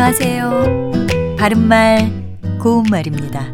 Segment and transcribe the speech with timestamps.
[0.00, 0.92] 안녕하세요.
[1.36, 3.48] 바른말, 고운말입니다.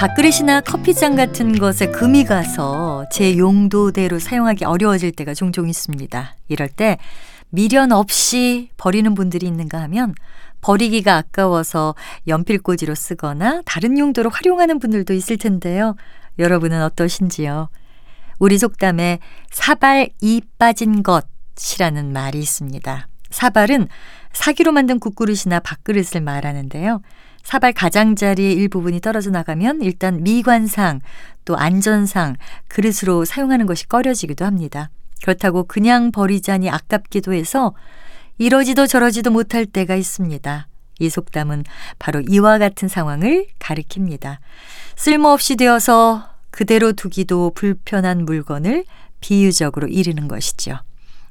[0.00, 6.34] 밥그릇이나 커피잔 같은 것에 금이 가서 제 용도대로 사용하기 어려워질 때가 종종 있습니다.
[6.48, 6.98] 이럴 때
[7.48, 10.16] 미련 없이 버리는 분들이 있는가 하면
[10.62, 11.94] 버리기가 아까워서
[12.26, 15.94] 연필꽂이로 쓰거나 다른 용도로 활용하는 분들도 있을 텐데요.
[16.40, 17.68] 여러분은 어떠신지요?
[18.40, 19.20] 우리 속담에
[19.52, 23.06] 사발 이 빠진 것이라는 말이 있습니다.
[23.34, 23.88] 사발은
[24.32, 27.02] 사기로 만든 국그릇이나 밥그릇을 말하는데요.
[27.42, 31.00] 사발 가장자리의 일부분이 떨어져 나가면 일단 미관상
[31.44, 32.36] 또 안전상
[32.68, 34.88] 그릇으로 사용하는 것이 꺼려지기도 합니다.
[35.22, 37.74] 그렇다고 그냥 버리자니 아깝기도 해서
[38.38, 40.68] 이러지도 저러지도 못할 때가 있습니다.
[41.00, 41.64] 이 속담은
[41.98, 44.38] 바로 이와 같은 상황을 가리킵니다.
[44.96, 48.84] 쓸모없이 되어서 그대로 두기도 불편한 물건을
[49.20, 50.78] 비유적으로 이르는 것이죠.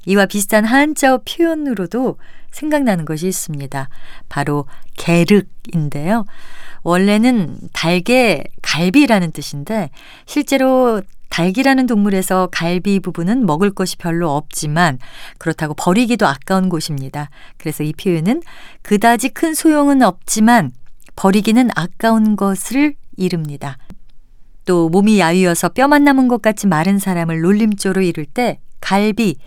[0.05, 2.17] 이와 비슷한 한자어 표현으로도
[2.51, 3.89] 생각나는 것이 있습니다.
[4.29, 4.65] 바로
[4.97, 6.25] 계륵인데요.
[6.83, 9.89] 원래는 달개 갈비라는 뜻인데
[10.25, 14.99] 실제로 닭이라는 동물에서 갈비 부분은 먹을 것이 별로 없지만
[15.39, 17.31] 그렇다고 버리기도 아까운 곳입니다.
[17.57, 18.43] 그래서 이 표현은
[18.83, 20.71] 그다지 큰 소용은 없지만
[21.15, 23.77] 버리기는 아까운 것을 이릅니다.
[24.65, 29.37] 또 몸이 야위어서 뼈만 남은 것 같이 마른 사람을 놀림조로 이룰 때 갈비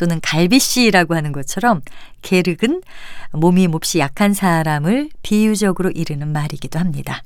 [0.00, 1.82] 또는 갈비씨라고 하는 것처럼
[2.22, 2.80] 게륵은
[3.32, 7.22] 몸이 몹시 약한 사람을 비유적으로 이르는 말이기도 합니다.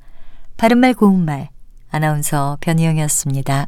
[0.57, 1.47] 바른말 고운말
[1.89, 3.67] 아나운서 변희영이었습니다.